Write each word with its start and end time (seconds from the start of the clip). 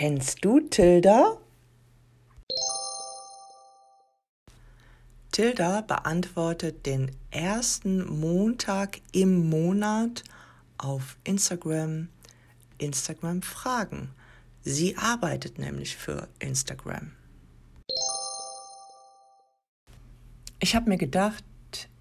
Kennst 0.00 0.44
du 0.44 0.60
Tilda? 0.60 1.38
Tilda 5.32 5.80
beantwortet 5.80 6.86
den 6.86 7.10
ersten 7.32 8.06
Montag 8.20 9.00
im 9.10 9.50
Monat 9.50 10.22
auf 10.76 11.16
Instagram 11.24 12.10
Instagram 12.78 13.42
Fragen. 13.42 14.10
Sie 14.62 14.96
arbeitet 14.96 15.58
nämlich 15.58 15.96
für 15.96 16.28
Instagram. 16.38 17.10
Ich 20.60 20.76
habe 20.76 20.90
mir 20.90 20.98
gedacht, 20.98 21.42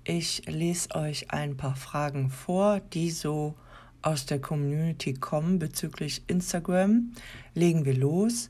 ich 0.04 0.45
lese 0.45 0.93
euch 0.93 1.32
ein 1.32 1.57
paar 1.57 1.75
Fragen 1.75 2.29
vor, 2.29 2.79
die 2.79 3.09
so 3.09 3.55
aus 4.02 4.25
der 4.25 4.39
Community 4.39 5.14
kommen 5.14 5.59
bezüglich 5.59 6.23
Instagram. 6.27 7.14
Legen 7.54 7.86
wir 7.86 7.96
los. 7.96 8.47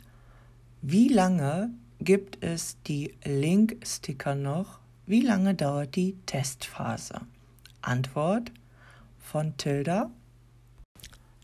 Wie 0.81 1.07
lange 1.07 1.71
gibt 1.99 2.43
es 2.43 2.77
die 2.87 3.15
Link-Sticker 3.23 4.35
noch? 4.35 4.79
Wie 5.05 5.21
lange 5.21 5.55
dauert 5.55 5.95
die 5.95 6.15
Testphase? 6.25 7.21
Antwort 7.81 8.51
von 9.19 9.55
Tilda. 9.57 10.11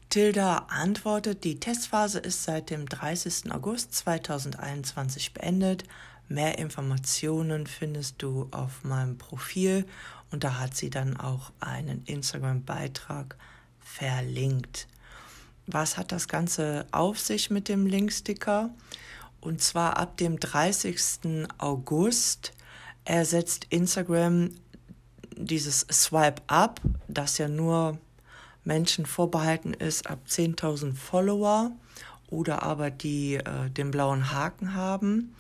Tilda 0.10 0.68
antwortet, 0.70 1.44
die 1.44 1.60
Testphase 1.60 2.20
ist 2.20 2.44
seit 2.44 2.70
dem 2.70 2.88
30. 2.88 3.52
August 3.52 3.96
2021 3.96 5.34
beendet. 5.34 5.86
Mehr 6.30 6.60
Informationen 6.60 7.66
findest 7.66 8.22
du 8.22 8.48
auf 8.52 8.84
meinem 8.84 9.18
Profil 9.18 9.86
und 10.32 10.44
da 10.44 10.60
hat 10.60 10.76
sie 10.76 10.90
dann 10.90 11.18
auch 11.18 11.52
einen 11.60 12.04
Instagram-Beitrag 12.06 13.38
verlinkt. 13.84 14.88
Was 15.68 15.98
hat 15.98 16.12
das 16.12 16.28
Ganze 16.28 16.86
auf 16.92 17.20
sich 17.20 17.50
mit 17.50 17.70
dem 17.70 17.86
Linksticker? 17.86 18.70
Und 19.40 19.62
zwar 19.62 19.98
ab 19.98 20.18
dem 20.18 20.40
30. 20.40 21.48
August 21.58 22.54
ersetzt 23.06 23.68
Instagram 23.70 24.52
dieses 25.36 25.82
Swipe 25.92 26.42
Up, 26.48 26.82
das 27.08 27.38
ja 27.38 27.48
nur 27.48 27.98
Menschen 28.64 29.06
vorbehalten 29.06 29.74
ist 29.74 30.10
ab 30.10 30.20
10.000 30.28 30.96
Follower 30.96 31.72
oder 32.28 32.64
aber 32.64 32.90
die 32.90 33.36
äh, 33.36 33.70
den 33.70 33.92
blauen 33.92 34.32
Haken 34.32 34.74
haben. 34.74 35.36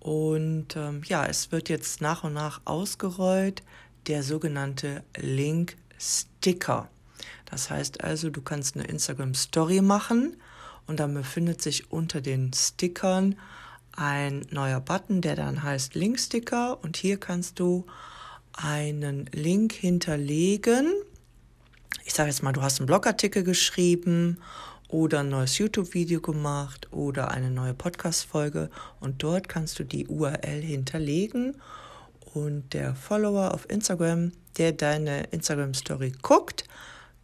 Und 0.00 0.76
ähm, 0.76 1.02
ja, 1.04 1.26
es 1.26 1.50
wird 1.50 1.68
jetzt 1.68 2.00
nach 2.00 2.24
und 2.24 2.34
nach 2.34 2.60
ausgerollt, 2.64 3.62
der 4.06 4.22
sogenannte 4.22 5.02
Link 5.16 5.76
Sticker. 5.98 6.88
Das 7.46 7.70
heißt 7.70 8.04
also, 8.04 8.30
du 8.30 8.42
kannst 8.42 8.76
eine 8.76 8.86
Instagram 8.86 9.34
Story 9.34 9.80
machen 9.80 10.36
und 10.86 11.00
dann 11.00 11.14
befindet 11.14 11.62
sich 11.62 11.90
unter 11.90 12.20
den 12.20 12.52
Stickern 12.52 13.36
ein 13.92 14.46
neuer 14.50 14.80
Button, 14.80 15.20
der 15.20 15.36
dann 15.36 15.62
heißt 15.62 15.94
Link 15.94 16.20
Sticker 16.20 16.82
und 16.82 16.96
hier 16.96 17.18
kannst 17.18 17.58
du 17.58 17.84
einen 18.52 19.26
Link 19.32 19.72
hinterlegen. 19.72 20.92
Ich 22.04 22.14
sage 22.14 22.30
jetzt 22.30 22.42
mal, 22.42 22.52
du 22.52 22.62
hast 22.62 22.80
einen 22.80 22.86
Blogartikel 22.86 23.42
geschrieben 23.42 24.38
oder 24.88 25.20
ein 25.20 25.28
neues 25.28 25.58
YouTube-Video 25.58 26.20
gemacht 26.20 26.88
oder 26.92 27.30
eine 27.30 27.50
neue 27.50 27.74
Podcast-Folge. 27.74 28.70
Und 29.00 29.22
dort 29.22 29.48
kannst 29.48 29.78
du 29.78 29.84
die 29.84 30.06
URL 30.06 30.62
hinterlegen. 30.62 31.56
Und 32.34 32.72
der 32.72 32.94
Follower 32.94 33.52
auf 33.52 33.68
Instagram, 33.70 34.32
der 34.56 34.72
deine 34.72 35.24
Instagram-Story 35.24 36.12
guckt, 36.22 36.64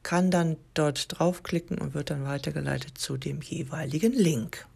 kann 0.04 0.30
dann 0.30 0.56
dort 0.74 1.18
draufklicken 1.18 1.78
und 1.78 1.94
wird 1.94 2.10
dann 2.10 2.24
weitergeleitet 2.24 2.96
zu 2.96 3.16
dem 3.16 3.40
jeweiligen 3.40 4.12
Link. 4.12 4.66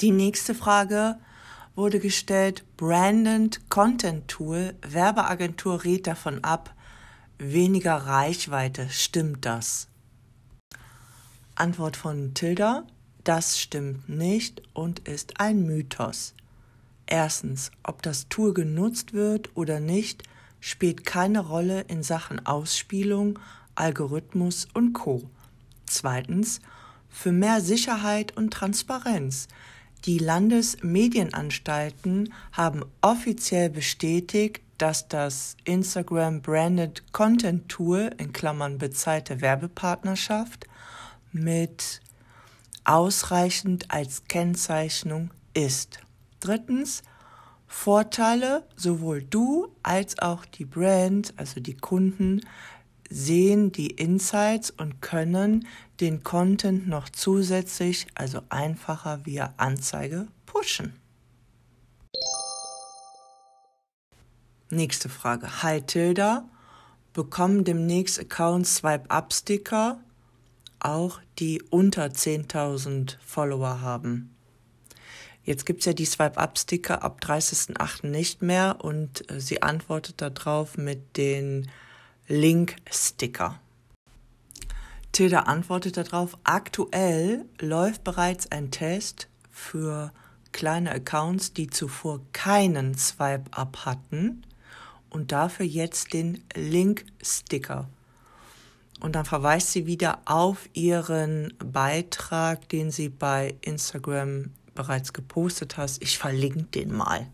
Die 0.00 0.12
nächste 0.12 0.54
Frage 0.54 1.18
wurde 1.74 1.98
gestellt, 1.98 2.64
Branded 2.76 3.68
Content 3.68 4.28
Tool, 4.28 4.76
Werbeagentur 4.82 5.82
rät 5.82 6.06
davon 6.06 6.44
ab, 6.44 6.72
weniger 7.38 7.96
Reichweite, 7.96 8.88
stimmt 8.90 9.44
das? 9.44 9.88
Antwort 11.56 11.96
von 11.96 12.34
Tilda, 12.34 12.84
das 13.24 13.58
stimmt 13.58 14.08
nicht 14.08 14.62
und 14.72 15.00
ist 15.00 15.40
ein 15.40 15.66
Mythos. 15.66 16.34
Erstens, 17.06 17.72
ob 17.82 18.02
das 18.02 18.28
Tool 18.28 18.54
genutzt 18.54 19.12
wird 19.12 19.56
oder 19.56 19.80
nicht, 19.80 20.22
spielt 20.60 21.04
keine 21.04 21.40
Rolle 21.40 21.82
in 21.82 22.02
Sachen 22.02 22.44
Ausspielung, 22.46 23.38
Algorithmus 23.74 24.66
und 24.74 24.92
Co. 24.92 25.28
Zweitens, 25.86 26.60
für 27.08 27.32
mehr 27.32 27.60
Sicherheit 27.60 28.36
und 28.36 28.52
Transparenz. 28.52 29.48
Die 30.04 30.18
Landesmedienanstalten 30.18 32.32
haben 32.52 32.84
offiziell 33.00 33.70
bestätigt, 33.70 34.62
dass 34.78 35.08
das 35.08 35.56
Instagram 35.64 36.40
Branded 36.40 37.12
Content 37.12 37.68
Tool 37.68 38.10
in 38.18 38.32
Klammern 38.32 38.78
bezahlte 38.78 39.40
Werbepartnerschaft 39.40 40.66
mit 41.32 42.00
ausreichend 42.84 43.90
als 43.90 44.24
Kennzeichnung 44.28 45.30
ist. 45.52 45.98
Drittens, 46.40 47.02
Vorteile, 47.68 48.64
sowohl 48.76 49.22
du 49.22 49.68
als 49.82 50.18
auch 50.18 50.46
die 50.46 50.64
Brand, 50.64 51.34
also 51.36 51.60
die 51.60 51.76
Kunden, 51.76 52.40
sehen 53.10 53.72
die 53.72 53.90
Insights 53.90 54.70
und 54.70 55.00
können 55.02 55.66
den 56.00 56.22
Content 56.24 56.88
noch 56.88 57.08
zusätzlich, 57.10 58.06
also 58.14 58.40
einfacher 58.48 59.24
via 59.26 59.52
Anzeige, 59.58 60.28
pushen. 60.46 60.94
Nächste 64.70 65.08
Frage. 65.08 65.62
Hi 65.62 65.82
Tilda, 65.82 66.48
bekommen 67.12 67.64
demnächst 67.64 68.18
Accounts 68.18 68.76
Swipe-Up-Sticker, 68.76 70.00
auch 70.80 71.20
die 71.38 71.62
unter 71.62 72.06
10.000 72.06 73.16
Follower 73.24 73.80
haben? 73.80 74.34
Jetzt 75.48 75.64
gibt 75.64 75.80
es 75.80 75.86
ja 75.86 75.94
die 75.94 76.04
Swipe-Up-Sticker 76.04 77.02
ab 77.02 77.20
30.08. 77.22 78.06
nicht 78.06 78.42
mehr 78.42 78.76
und 78.82 79.30
äh, 79.30 79.40
sie 79.40 79.62
antwortet 79.62 80.20
darauf 80.20 80.76
mit 80.76 81.16
den 81.16 81.70
Link-Sticker. 82.26 83.58
Tilda 85.10 85.38
antwortet 85.44 85.96
darauf, 85.96 86.36
aktuell 86.44 87.46
läuft 87.60 88.04
bereits 88.04 88.52
ein 88.52 88.70
Test 88.70 89.28
für 89.50 90.12
kleine 90.52 90.90
Accounts, 90.90 91.54
die 91.54 91.70
zuvor 91.70 92.20
keinen 92.34 92.98
Swipe-Up 92.98 93.86
hatten 93.86 94.44
und 95.08 95.32
dafür 95.32 95.64
jetzt 95.64 96.12
den 96.12 96.44
Link-Sticker. 96.54 97.88
Und 99.00 99.14
dann 99.14 99.24
verweist 99.24 99.72
sie 99.72 99.86
wieder 99.86 100.18
auf 100.26 100.68
ihren 100.74 101.54
Beitrag, 101.56 102.68
den 102.68 102.90
sie 102.90 103.08
bei 103.08 103.54
Instagram 103.62 104.50
bereits 104.78 105.12
gepostet 105.12 105.76
hast. 105.76 106.00
Ich 106.02 106.18
verlinke 106.18 106.62
den 106.62 106.94
mal. 106.94 107.26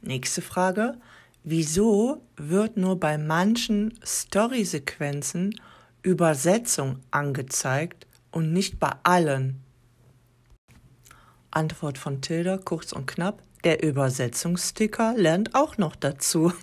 Nächste 0.00 0.42
Frage. 0.42 0.98
Wieso 1.44 2.20
wird 2.36 2.76
nur 2.76 2.98
bei 2.98 3.18
manchen 3.18 3.96
Story-Sequenzen 4.04 5.54
Übersetzung 6.02 6.98
angezeigt 7.12 8.08
und 8.32 8.52
nicht 8.52 8.80
bei 8.80 8.92
allen? 9.04 9.62
Antwort 11.52 11.98
von 11.98 12.20
Tilda, 12.20 12.58
kurz 12.58 12.92
und 12.92 13.06
knapp. 13.06 13.44
Der 13.62 13.84
Übersetzungssticker 13.84 15.14
lernt 15.16 15.54
auch 15.54 15.78
noch 15.78 15.94
dazu. 15.94 16.52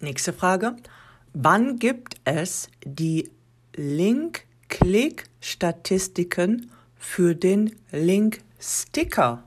Nächste 0.00 0.34
Frage. 0.34 0.76
Wann 1.32 1.78
gibt 1.78 2.16
es 2.24 2.68
die 2.84 3.30
Link-Klick-Statistiken 3.76 6.72
für 6.96 7.36
den 7.36 7.76
Link-Sticker? 7.92 9.44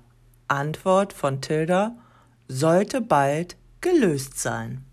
Antwort 0.48 1.12
von 1.12 1.42
Tilda 1.42 1.98
sollte 2.48 3.02
bald 3.02 3.58
gelöst 3.82 4.40
sein. 4.40 4.86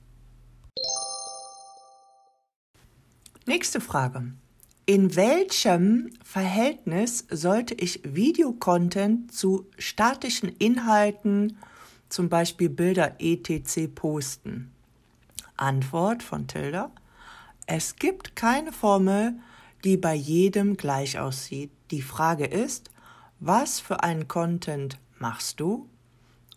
Nächste 3.47 3.81
Frage. 3.81 4.33
In 4.85 5.15
welchem 5.15 6.11
Verhältnis 6.25 7.25
sollte 7.31 7.75
ich 7.75 8.01
Videocontent 8.03 9.33
zu 9.33 9.69
statischen 9.79 10.49
Inhalten, 10.59 11.57
zum 12.09 12.29
Beispiel 12.29 12.69
Bilder 12.69 13.15
etc. 13.21 13.87
posten? 13.95 14.73
Antwort 15.61 16.23
von 16.23 16.47
Tilda. 16.47 16.91
Es 17.67 17.97
gibt 17.97 18.37
keine 18.37 18.73
Formel, 18.73 19.35
die 19.85 19.97
bei 19.97 20.15
jedem 20.15 20.77
gleich 20.77 21.19
aussieht. 21.19 21.71
Die 21.91 22.03
Frage 22.03 22.47
ist, 22.47 22.91
was 23.39 23.81
für 23.81 24.03
einen 24.03 24.29
Content 24.29 24.99
machst 25.19 25.61
du 25.61 25.89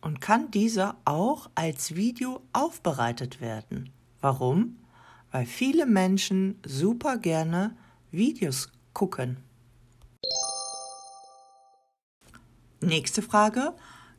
und 0.02 0.22
kann 0.22 0.52
dieser 0.52 0.98
auch 1.06 1.50
als 1.56 1.96
Video 1.96 2.42
aufbereitet 2.52 3.42
werden. 3.42 3.92
Warum? 4.20 4.78
Weil 5.32 5.46
viele 5.46 5.86
Menschen 5.86 6.60
super 6.66 7.18
gerne 7.18 7.76
Videos 8.12 8.70
gucken. 8.94 9.38
Nächste 12.82 13.22
Frage. 13.22 13.74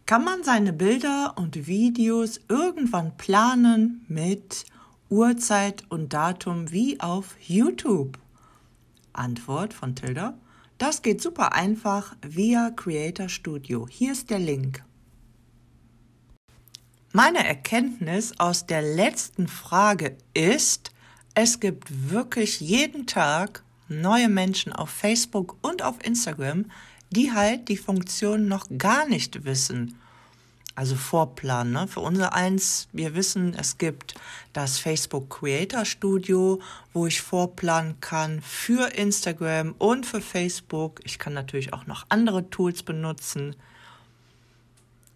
Kann 0.06 0.24
man 0.24 0.42
seine 0.42 0.72
Bilder 0.72 1.34
und 1.36 1.66
Videos 1.66 2.40
irgendwann 2.48 3.16
planen 3.16 4.04
mit 4.08 4.66
Uhrzeit 5.14 5.84
und 5.90 6.12
Datum 6.12 6.72
wie 6.72 6.98
auf 6.98 7.36
YouTube? 7.40 8.18
Antwort 9.12 9.72
von 9.72 9.94
Tilda. 9.94 10.36
Das 10.76 11.02
geht 11.02 11.22
super 11.22 11.52
einfach 11.52 12.16
via 12.26 12.70
Creator 12.70 13.28
Studio. 13.28 13.86
Hier 13.88 14.10
ist 14.10 14.30
der 14.30 14.40
Link. 14.40 14.82
Meine 17.12 17.46
Erkenntnis 17.46 18.40
aus 18.40 18.66
der 18.66 18.82
letzten 18.82 19.46
Frage 19.46 20.16
ist, 20.34 20.90
es 21.36 21.60
gibt 21.60 22.10
wirklich 22.10 22.58
jeden 22.58 23.06
Tag 23.06 23.62
neue 23.86 24.28
Menschen 24.28 24.72
auf 24.72 24.90
Facebook 24.90 25.56
und 25.62 25.82
auf 25.82 26.04
Instagram, 26.04 26.64
die 27.10 27.30
halt 27.30 27.68
die 27.68 27.76
Funktion 27.76 28.48
noch 28.48 28.66
gar 28.78 29.06
nicht 29.06 29.44
wissen. 29.44 29.96
Also 30.76 30.96
Vorplan. 30.96 31.70
Ne? 31.70 31.86
Für 31.86 32.00
unser 32.00 32.34
eins, 32.34 32.88
wir 32.92 33.14
wissen, 33.14 33.54
es 33.54 33.78
gibt 33.78 34.14
das 34.52 34.78
Facebook 34.78 35.30
Creator 35.30 35.84
Studio, 35.84 36.60
wo 36.92 37.06
ich 37.06 37.20
vorplanen 37.20 38.00
kann 38.00 38.42
für 38.42 38.92
Instagram 38.92 39.74
und 39.78 40.04
für 40.04 40.20
Facebook. 40.20 41.00
Ich 41.04 41.18
kann 41.18 41.32
natürlich 41.32 41.72
auch 41.72 41.86
noch 41.86 42.06
andere 42.08 42.50
Tools 42.50 42.82
benutzen. 42.82 43.54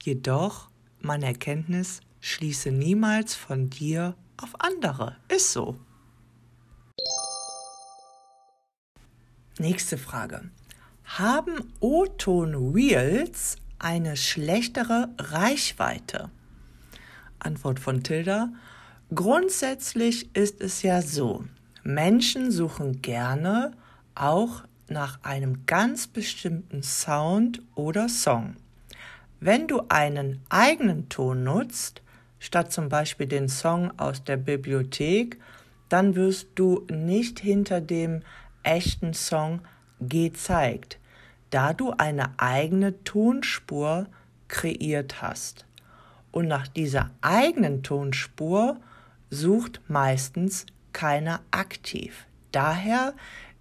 Jedoch, 0.03 0.69
meine 1.01 1.27
Erkenntnis, 1.27 2.01
schließe 2.21 2.71
niemals 2.71 3.35
von 3.35 3.69
dir 3.69 4.15
auf 4.37 4.61
andere. 4.61 5.17
Ist 5.29 5.53
so. 5.53 5.77
Nächste 9.59 9.99
Frage. 9.99 10.51
Haben 11.05 11.73
O-Ton 11.81 12.73
Reels 12.73 13.57
eine 13.79 14.17
schlechtere 14.17 15.09
Reichweite? 15.19 16.31
Antwort 17.39 17.81
von 17.81 18.03
Tilda. 18.03 18.51
Grundsätzlich 19.15 20.35
ist 20.35 20.61
es 20.61 20.83
ja 20.83 21.03
so, 21.03 21.45
Menschen 21.83 22.51
suchen 22.51 23.01
gerne 23.01 23.73
auch 24.15 24.65
nach 24.89 25.23
einem 25.23 25.65
ganz 25.67 26.07
bestimmten 26.07 26.83
Sound 26.83 27.63
oder 27.75 28.09
Song. 28.09 28.57
Wenn 29.41 29.69
du 29.69 29.83
einen 29.89 30.41
eigenen 30.49 31.09
Ton 31.09 31.45
nutzt, 31.45 32.03
statt 32.39 32.73
zum 32.73 32.89
Beispiel 32.89 33.27
den 33.27 33.49
Song 33.49 33.99
aus 33.99 34.25
der 34.25 34.37
Bibliothek, 34.37 35.39
dann 35.89 36.17
wirst 36.17 36.49
du 36.57 36.87
nicht 36.91 37.41
hinter 37.41 37.81
dem 37.81 38.23
echten 38.63 39.15
Song 39.15 39.61
gezeigt, 40.01 40.99
da 41.51 41.73
du 41.73 41.93
eine 41.93 42.39
eigene 42.39 43.03
Tonspur 43.05 44.07
kreiert 44.49 45.23
hast. 45.23 45.67
Und 46.31 46.49
nach 46.49 46.69
dieser 46.69 47.11
eigenen 47.21 47.83
Tonspur 47.83 48.79
sucht 49.31 49.81
meistens 49.89 50.67
keiner 50.93 51.41
aktiv. 51.51 52.27
Daher 52.53 53.15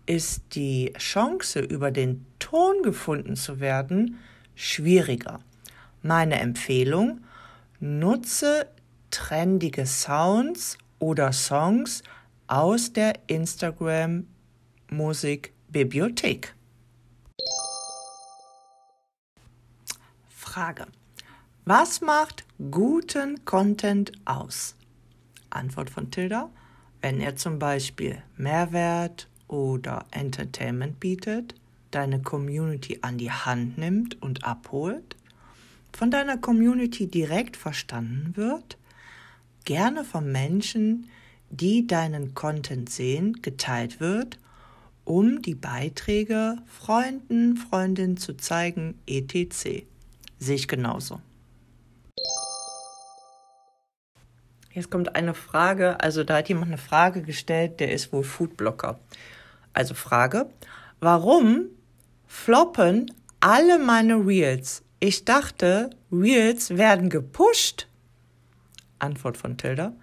ist 0.05 0.55
die 0.55 0.93
Chance, 0.97 1.59
über 1.59 1.91
den 1.91 2.25
Ton 2.39 2.81
gefunden 2.83 3.35
zu 3.35 3.59
werden, 3.59 4.17
schwieriger. 4.55 5.39
Meine 6.01 6.39
Empfehlung, 6.39 7.21
nutze 7.79 8.67
trendige 9.11 9.85
Sounds 9.85 10.77
oder 10.99 11.33
Songs 11.33 12.03
aus 12.47 12.93
der 12.93 13.13
Instagram 13.27 14.27
Musikbibliothek. 14.89 16.55
Frage. 20.57 20.87
Was 21.65 22.01
macht 22.01 22.43
guten 22.71 23.45
Content 23.45 24.11
aus? 24.25 24.75
Antwort 25.51 25.91
von 25.91 26.09
Tilda. 26.09 26.49
Wenn 26.99 27.21
er 27.21 27.35
zum 27.35 27.59
Beispiel 27.59 28.23
Mehrwert 28.37 29.27
oder 29.47 30.07
Entertainment 30.09 30.99
bietet, 30.99 31.53
deine 31.91 32.23
Community 32.23 32.97
an 33.03 33.19
die 33.19 33.29
Hand 33.29 33.77
nimmt 33.77 34.19
und 34.19 34.45
abholt, 34.45 35.15
von 35.93 36.09
deiner 36.09 36.39
Community 36.39 37.05
direkt 37.05 37.55
verstanden 37.55 38.35
wird, 38.35 38.79
gerne 39.63 40.03
von 40.03 40.31
Menschen, 40.31 41.07
die 41.51 41.85
deinen 41.85 42.33
Content 42.33 42.89
sehen, 42.89 43.43
geteilt 43.43 43.99
wird 43.99 44.39
um 45.05 45.41
die 45.41 45.55
Beiträge 45.55 46.57
Freunden, 46.65 47.55
Freundinnen 47.55 48.17
zu 48.17 48.35
zeigen, 48.35 48.99
etc. 49.07 49.85
Sehe 50.39 50.55
ich 50.55 50.67
genauso. 50.67 51.21
Jetzt 54.71 54.91
kommt 54.91 55.15
eine 55.15 55.33
Frage, 55.33 55.99
also 56.01 56.23
da 56.23 56.37
hat 56.37 56.49
jemand 56.49 56.67
eine 56.67 56.77
Frage 56.77 57.23
gestellt, 57.23 57.79
der 57.79 57.91
ist 57.91 58.13
wohl 58.13 58.23
Foodblocker. 58.23 58.99
Also 59.73 59.95
Frage, 59.95 60.49
warum 60.99 61.65
floppen 62.27 63.11
alle 63.39 63.79
meine 63.79 64.15
Reels? 64.15 64.83
Ich 64.99 65.25
dachte, 65.25 65.89
Reels 66.11 66.77
werden 66.77 67.09
gepusht. 67.09 67.87
Antwort 68.99 69.37
von 69.37 69.57
Tilda. 69.57 69.93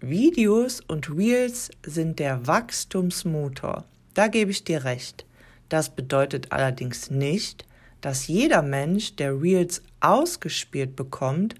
Videos 0.00 0.80
und 0.80 1.08
Reels 1.16 1.70
sind 1.86 2.18
der 2.18 2.46
Wachstumsmotor. 2.46 3.84
Da 4.14 4.26
gebe 4.26 4.50
ich 4.50 4.64
dir 4.64 4.82
recht. 4.84 5.26
Das 5.68 5.90
bedeutet 5.94 6.50
allerdings 6.50 7.10
nicht, 7.10 7.64
dass 8.02 8.26
jeder 8.26 8.60
Mensch, 8.60 9.16
der 9.16 9.40
Reels 9.40 9.82
ausgespielt 10.00 10.94
bekommt, 10.94 11.54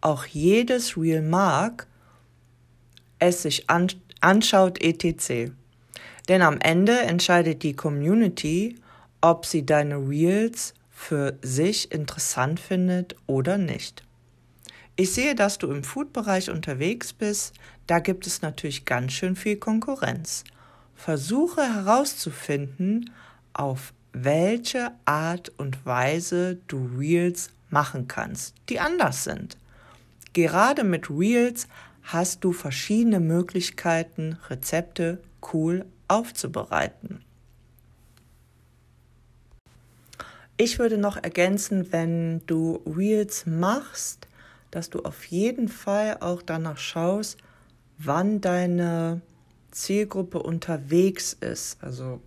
auch 0.00 0.26
jedes 0.26 0.96
Reel 0.96 1.22
mag, 1.22 1.86
es 3.20 3.42
sich 3.42 3.66
anschaut 3.68 4.82
etc. 4.82 5.52
Denn 6.28 6.42
am 6.42 6.58
Ende 6.58 6.98
entscheidet 6.98 7.62
die 7.62 7.74
Community, 7.74 8.76
ob 9.20 9.46
sie 9.46 9.64
deine 9.64 9.96
Reels 9.96 10.74
für 10.90 11.38
sich 11.42 11.92
interessant 11.92 12.58
findet 12.58 13.14
oder 13.26 13.58
nicht. 13.58 14.02
Ich 14.96 15.12
sehe, 15.12 15.34
dass 15.34 15.58
du 15.58 15.70
im 15.70 15.84
Food-Bereich 15.84 16.50
unterwegs 16.50 17.12
bist. 17.12 17.54
Da 17.86 17.98
gibt 17.98 18.26
es 18.26 18.42
natürlich 18.42 18.84
ganz 18.84 19.12
schön 19.12 19.36
viel 19.36 19.56
Konkurrenz. 19.56 20.44
Versuche 20.94 21.62
herauszufinden, 21.62 23.10
auf 23.54 23.94
welche 24.12 24.92
Art 25.04 25.50
und 25.56 25.84
Weise 25.86 26.58
du 26.68 26.90
Reels 26.98 27.50
machen 27.70 28.08
kannst, 28.08 28.54
die 28.68 28.80
anders 28.80 29.24
sind. 29.24 29.56
Gerade 30.32 30.84
mit 30.84 31.10
Reels 31.10 31.68
hast 32.02 32.44
du 32.44 32.52
verschiedene 32.52 33.20
Möglichkeiten, 33.20 34.38
Rezepte 34.48 35.22
cool 35.52 35.84
aufzubereiten. 36.08 37.24
Ich 40.56 40.78
würde 40.78 40.98
noch 40.98 41.16
ergänzen, 41.16 41.92
wenn 41.92 42.46
du 42.46 42.82
Reels 42.86 43.46
machst, 43.46 44.28
dass 44.70 44.90
du 44.90 45.00
auf 45.00 45.24
jeden 45.24 45.68
Fall 45.68 46.18
auch 46.20 46.42
danach 46.42 46.78
schaust, 46.78 47.38
wann 47.98 48.40
deine 48.40 49.22
Zielgruppe 49.70 50.42
unterwegs 50.42 51.32
ist, 51.32 51.82
also 51.82 52.20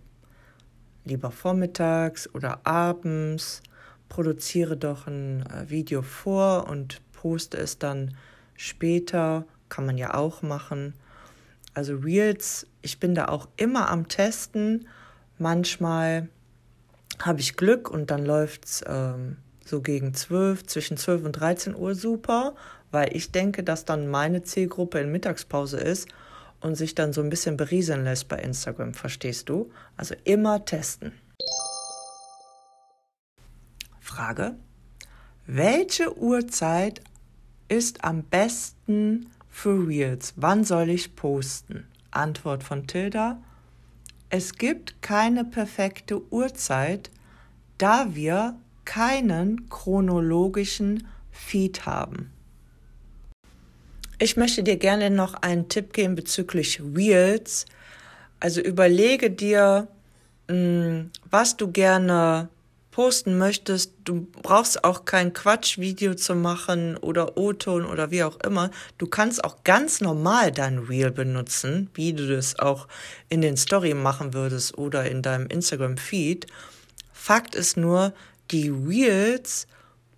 lieber 1.06 1.30
vormittags 1.30 2.28
oder 2.34 2.60
abends, 2.64 3.62
produziere 4.08 4.76
doch 4.76 5.06
ein 5.06 5.44
äh, 5.46 5.70
Video 5.70 6.02
vor 6.02 6.68
und 6.68 7.00
poste 7.12 7.56
es 7.56 7.78
dann 7.78 8.14
später, 8.54 9.46
kann 9.68 9.86
man 9.86 9.96
ja 9.96 10.14
auch 10.14 10.42
machen. 10.42 10.94
Also 11.74 11.96
Reels, 11.96 12.66
ich 12.82 13.00
bin 13.00 13.14
da 13.14 13.26
auch 13.26 13.48
immer 13.56 13.90
am 13.90 14.08
Testen. 14.08 14.88
Manchmal 15.38 16.28
habe 17.20 17.40
ich 17.40 17.56
Glück 17.56 17.90
und 17.90 18.10
dann 18.10 18.24
läuft 18.24 18.64
es 18.64 18.84
ähm, 18.86 19.38
so 19.64 19.80
gegen 19.80 20.14
12, 20.14 20.66
zwischen 20.66 20.96
12 20.96 21.24
und 21.24 21.32
13 21.32 21.74
Uhr 21.74 21.94
super, 21.94 22.54
weil 22.90 23.14
ich 23.14 23.32
denke, 23.32 23.62
dass 23.62 23.84
dann 23.84 24.08
meine 24.08 24.42
Zielgruppe 24.42 25.00
in 25.00 25.10
Mittagspause 25.10 25.78
ist 25.78 26.08
und 26.60 26.74
sich 26.74 26.94
dann 26.94 27.12
so 27.12 27.20
ein 27.20 27.30
bisschen 27.30 27.56
berieseln 27.56 28.04
lässt 28.04 28.28
bei 28.28 28.38
Instagram, 28.38 28.94
verstehst 28.94 29.48
du? 29.48 29.70
Also 29.96 30.14
immer 30.24 30.64
testen. 30.64 31.12
Frage. 34.00 34.56
Welche 35.46 36.16
Uhrzeit 36.18 37.02
ist 37.68 38.04
am 38.04 38.22
besten 38.22 39.30
für 39.48 39.86
Reels? 39.86 40.32
Wann 40.36 40.64
soll 40.64 40.90
ich 40.90 41.14
posten? 41.14 41.86
Antwort 42.10 42.64
von 42.64 42.86
Tilda. 42.86 43.42
Es 44.30 44.54
gibt 44.54 45.02
keine 45.02 45.44
perfekte 45.44 46.20
Uhrzeit, 46.32 47.10
da 47.78 48.14
wir 48.14 48.56
keinen 48.84 49.68
chronologischen 49.68 51.06
Feed 51.30 51.86
haben. 51.86 52.32
Ich 54.18 54.38
möchte 54.38 54.62
dir 54.62 54.78
gerne 54.78 55.10
noch 55.10 55.34
einen 55.34 55.68
Tipp 55.68 55.92
geben 55.92 56.14
bezüglich 56.14 56.80
Reels. 56.80 57.66
Also 58.40 58.62
überlege 58.62 59.30
dir, 59.30 59.88
hm, 60.48 61.10
was 61.28 61.58
du 61.58 61.70
gerne 61.70 62.48
posten 62.92 63.36
möchtest, 63.36 63.92
du 64.04 64.26
brauchst 64.40 64.84
auch 64.84 65.04
kein 65.04 65.34
Quatschvideo 65.34 66.14
zu 66.14 66.34
machen 66.34 66.96
oder 66.96 67.36
O-Ton 67.36 67.84
oder 67.84 68.10
wie 68.10 68.22
auch 68.22 68.40
immer. 68.40 68.70
Du 68.96 69.06
kannst 69.06 69.44
auch 69.44 69.64
ganz 69.64 70.00
normal 70.00 70.50
dein 70.50 70.78
Reel 70.78 71.10
benutzen, 71.10 71.90
wie 71.92 72.14
du 72.14 72.26
das 72.26 72.58
auch 72.58 72.88
in 73.28 73.42
den 73.42 73.58
Story 73.58 73.92
machen 73.92 74.32
würdest 74.32 74.78
oder 74.78 75.10
in 75.10 75.20
deinem 75.20 75.46
Instagram 75.48 75.98
Feed. 75.98 76.46
Fakt 77.12 77.54
ist 77.54 77.76
nur, 77.76 78.14
die 78.50 78.70
Reels 78.70 79.66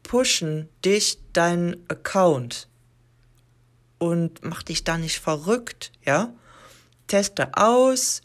pushen 0.04 0.68
dich 0.84 1.18
deinen 1.32 1.84
Account 1.88 2.68
und 3.98 4.44
mach 4.44 4.62
dich 4.62 4.84
da 4.84 4.98
nicht 4.98 5.18
verrückt, 5.18 5.92
ja? 6.04 6.32
Teste 7.06 7.56
aus, 7.56 8.22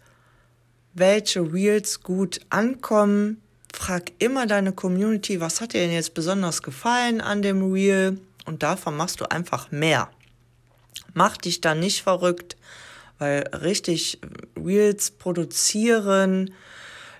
welche 0.93 1.41
Reels 1.41 2.01
gut 2.01 2.41
ankommen, 2.49 3.41
frag 3.73 4.11
immer 4.19 4.45
deine 4.45 4.73
Community, 4.73 5.39
was 5.39 5.61
hat 5.61 5.73
dir 5.73 5.81
denn 5.81 5.91
jetzt 5.91 6.13
besonders 6.13 6.61
gefallen 6.61 7.21
an 7.21 7.41
dem 7.41 7.71
Reel 7.71 8.19
und 8.45 8.61
davon 8.61 8.95
machst 8.95 9.21
du 9.21 9.25
einfach 9.25 9.71
mehr. 9.71 10.09
Mach 11.13 11.37
dich 11.37 11.61
da 11.61 11.75
nicht 11.75 12.03
verrückt, 12.03 12.57
weil 13.17 13.47
richtig 13.53 14.19
Reels 14.57 15.11
produzieren, 15.11 16.53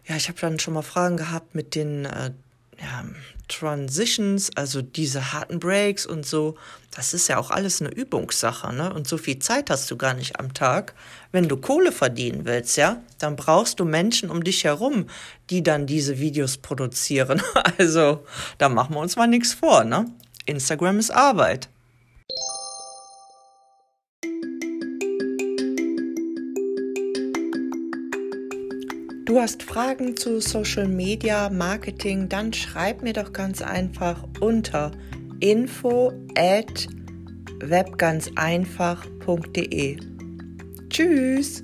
ja, 0.06 0.18
ich 0.18 0.28
habe 0.28 0.40
dann 0.40 0.60
schon 0.60 0.74
mal 0.74 0.82
Fragen 0.82 1.18
gehabt 1.18 1.56
mit 1.56 1.76
den 1.76 2.06
äh, 2.06 2.32
ja, 2.80 3.06
Transitions, 3.48 4.50
also 4.56 4.82
diese 4.82 5.34
harten 5.34 5.60
Breaks 5.60 6.06
und 6.06 6.26
so, 6.26 6.56
das 6.96 7.14
ist 7.14 7.28
ja 7.28 7.38
auch 7.38 7.52
alles 7.52 7.82
eine 7.82 7.92
Übungssache, 7.92 8.74
ne? 8.74 8.94
Und 8.94 9.08
so 9.08 9.18
viel 9.18 9.40
Zeit 9.40 9.70
hast 9.70 9.92
du 9.92 9.98
gar 9.98 10.14
nicht 10.14 10.40
am 10.40 10.54
Tag. 10.54 10.94
Wenn 11.32 11.48
du 11.48 11.58
Kohle 11.58 11.92
verdienen 11.92 12.46
willst, 12.46 12.78
ja, 12.78 13.02
dann 13.20 13.36
brauchst 13.36 13.80
du 13.80 13.86
Menschen 13.86 14.30
um 14.30 14.44
dich 14.44 14.64
herum, 14.64 15.08
die 15.50 15.62
dann 15.62 15.86
diese 15.88 16.20
Videos 16.20 16.58
produzieren. 16.58 17.42
Also, 17.78 18.26
da 18.58 18.70
machen 18.70 18.96
wir 18.96 19.00
uns 19.00 19.16
mal 19.16 19.28
nichts 19.28 19.54
vor, 19.54 19.84
ne? 19.84 20.06
Instagram 20.46 21.00
ist 21.00 21.12
Arbeit. 21.12 21.70
Du 29.34 29.42
hast 29.42 29.64
Fragen 29.64 30.16
zu 30.16 30.40
Social 30.40 30.88
Media 30.88 31.50
Marketing, 31.50 32.30
dann 32.30 32.54
schreib 32.54 33.02
mir 33.02 33.14
doch 33.14 33.34
ganz 33.34 33.64
einfach 33.64 34.24
unter 34.40 34.92
info 35.40 36.14
at 36.38 36.88
webganzeinfach.de. 37.60 39.98
Tschüss! 40.88 41.64